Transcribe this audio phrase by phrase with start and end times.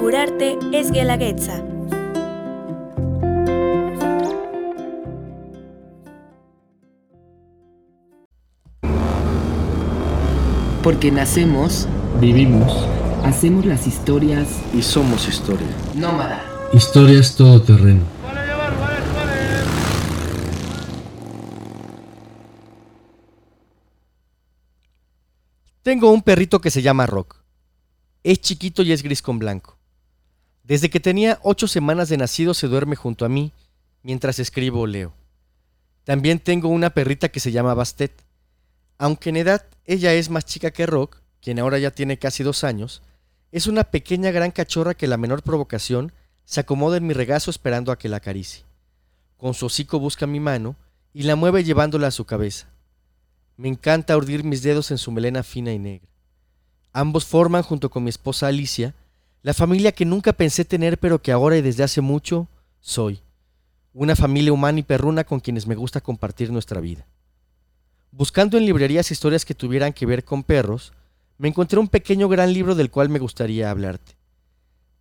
[0.00, 1.62] Curarte es Guelaguetza.
[10.82, 11.88] Porque nacemos,
[12.20, 12.86] Vivimos.
[13.24, 15.66] hacemos las historias y somos historia.
[15.94, 16.42] nómada.
[16.72, 18.02] Historias todoterreno.
[25.84, 27.36] Tengo un perrito que se llama Rock.
[28.22, 29.76] Es chiquito y es gris con blanco.
[30.62, 33.52] Desde que tenía ocho semanas de nacido se duerme junto a mí
[34.02, 35.12] mientras escribo o leo.
[36.04, 38.24] También tengo una perrita que se llama Bastet.
[38.96, 42.64] Aunque en edad ella es más chica que Rock, quien ahora ya tiene casi dos
[42.64, 43.02] años,
[43.52, 46.14] es una pequeña gran cachorra que la menor provocación
[46.46, 48.64] se acomoda en mi regazo esperando a que la acaricie.
[49.36, 50.76] Con su hocico busca mi mano
[51.12, 52.73] y la mueve llevándola a su cabeza.
[53.56, 56.08] Me encanta urdir mis dedos en su melena fina y negra.
[56.92, 58.94] Ambos forman, junto con mi esposa Alicia,
[59.42, 62.48] la familia que nunca pensé tener, pero que ahora y desde hace mucho
[62.80, 63.20] soy.
[63.92, 67.06] Una familia humana y perruna con quienes me gusta compartir nuestra vida.
[68.10, 70.92] Buscando en librerías historias que tuvieran que ver con perros,
[71.36, 74.16] me encontré un pequeño gran libro del cual me gustaría hablarte.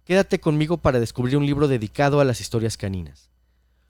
[0.04, 3.30] Quédate conmigo para descubrir un libro dedicado a las historias caninas.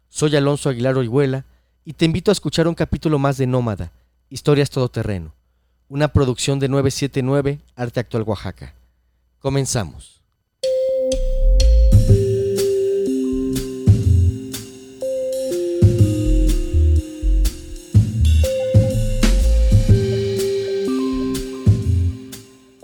[0.09, 1.45] Soy Alonso Aguilar Orihuela
[1.85, 3.91] y te invito a escuchar un capítulo más de Nómada,
[4.33, 5.31] Historias Todoterreno,
[5.89, 8.73] una producción de 979 Arte Actual Oaxaca.
[9.37, 10.23] Comenzamos.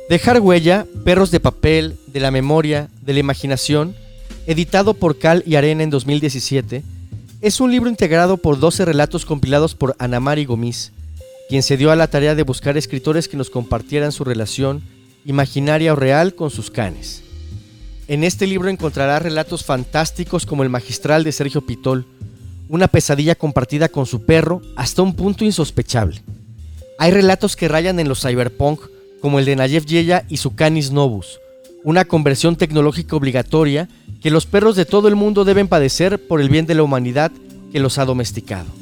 [0.07, 3.95] Dejar huella, perros de papel, de la memoria, de la imaginación,
[4.45, 6.83] editado por Cal y Arena en 2017,
[7.41, 10.91] es un libro integrado por 12 relatos compilados por Anamari Gomis,
[11.49, 14.83] quien se dio a la tarea de buscar escritores que nos compartieran su relación,
[15.25, 17.23] imaginaria o real, con sus canes.
[18.07, 22.05] En este libro encontrarás relatos fantásticos como el magistral de Sergio Pitol,
[22.69, 26.21] una pesadilla compartida con su perro hasta un punto insospechable.
[26.99, 28.81] Hay relatos que rayan en los cyberpunk,
[29.19, 31.39] como el de Nayef Yeya y su Canis Novus,
[31.83, 33.89] una conversión tecnológica obligatoria
[34.21, 37.31] que los perros de todo el mundo deben padecer por el bien de la humanidad
[37.71, 38.78] que los ha domesticado.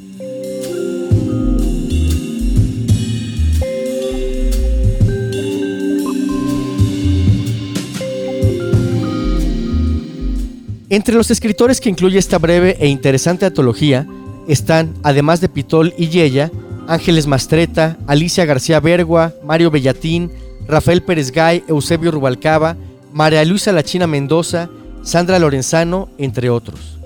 [10.90, 14.06] Entre los escritores que incluye esta breve e interesante antología
[14.46, 16.50] están, además de Pitol y Yeya,
[16.86, 20.30] Ángeles Mastreta, Alicia García Bergua, Mario Bellatín,
[20.66, 22.78] Rafael Pérez Gay, Eusebio Rubalcaba,
[23.12, 24.70] María Luisa Lachina Mendoza,
[25.02, 26.98] Sandra Lorenzano, entre otros.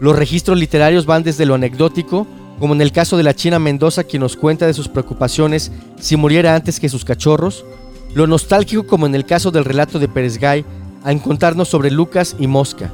[0.00, 2.26] Los registros literarios van desde lo anecdótico,
[2.58, 6.16] como en el caso de la China Mendoza, quien nos cuenta de sus preocupaciones si
[6.16, 7.66] muriera antes que sus cachorros,
[8.14, 10.64] lo nostálgico, como en el caso del relato de Pérez Gay,
[11.04, 12.90] al contarnos sobre Lucas y Mosca,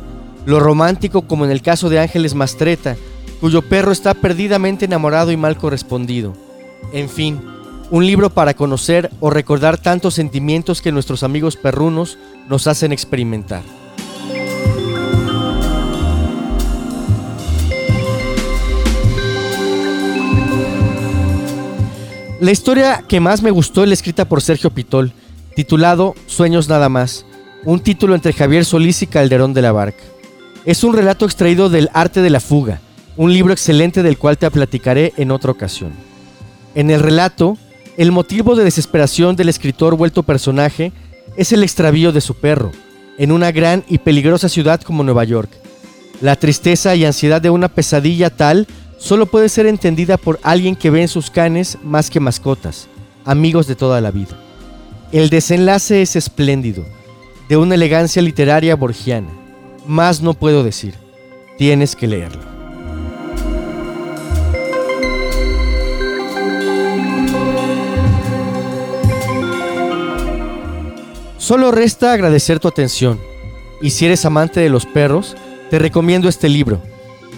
[0.46, 2.96] lo romántico, como en el caso de Ángeles Mastreta,
[3.40, 6.34] cuyo perro está perdidamente enamorado y mal correspondido.
[6.92, 7.40] En fin,
[7.90, 12.18] un libro para conocer o recordar tantos sentimientos que nuestros amigos perrunos
[12.48, 13.62] nos hacen experimentar.
[22.40, 25.12] La historia que más me gustó es la escrita por Sergio Pitol,
[25.56, 27.24] titulado Sueños nada más,
[27.64, 30.02] un título entre Javier Solís y Calderón de la Barca.
[30.66, 32.80] Es un relato extraído del Arte de la Fuga,
[33.18, 35.92] un libro excelente del cual te platicaré en otra ocasión.
[36.74, 37.58] En el relato,
[37.98, 40.90] el motivo de desesperación del escritor vuelto personaje
[41.36, 42.72] es el extravío de su perro,
[43.18, 45.50] en una gran y peligrosa ciudad como Nueva York.
[46.22, 50.88] La tristeza y ansiedad de una pesadilla tal solo puede ser entendida por alguien que
[50.88, 52.88] ve en sus canes más que mascotas,
[53.26, 54.34] amigos de toda la vida.
[55.12, 56.86] El desenlace es espléndido,
[57.50, 59.43] de una elegancia literaria borgiana.
[59.86, 60.94] Más no puedo decir.
[61.58, 62.42] Tienes que leerlo.
[71.38, 73.20] Solo resta agradecer tu atención.
[73.82, 75.36] Y si eres amante de los perros,
[75.68, 76.80] te recomiendo este libro,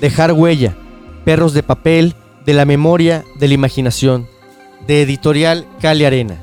[0.00, 0.76] Dejar huella,
[1.24, 2.14] Perros de papel,
[2.44, 4.28] de la memoria, de la imaginación,
[4.86, 6.36] de editorial Cali Arena.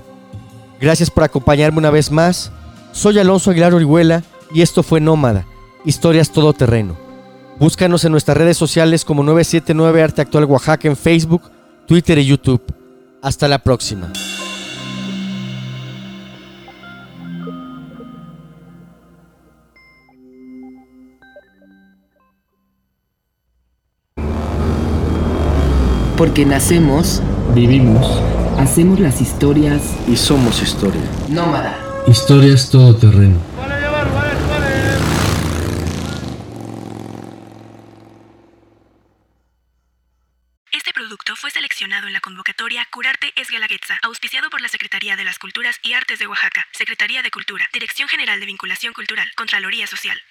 [0.82, 2.52] Gracias por acompañarme una vez más.
[2.92, 4.24] Soy Alonso Aguilar Orihuela
[4.54, 5.46] y esto fue Nómada,
[5.86, 6.98] Historias Todoterreno.
[7.60, 11.44] Búscanos en nuestras redes sociales como 979 Arte Actual Oaxaca en Facebook,
[11.88, 12.62] Twitter y YouTube.
[13.22, 14.12] Hasta la próxima.
[26.18, 27.22] Porque nacemos,
[27.54, 28.22] Vivimos.
[28.58, 31.02] Hacemos las historias Y somos historia.
[31.30, 31.78] nómada.
[32.08, 33.38] Historias todoterreno.
[40.72, 45.26] Este producto fue seleccionado en la convocatoria Curarte es Guelaguetza, auspiciado por la Secretaría de
[45.26, 49.86] las Culturas y Artes de Oaxaca, Secretaría de Cultura, Dirección General de Vinculación Cultural, Contraloría
[49.86, 50.24] Social.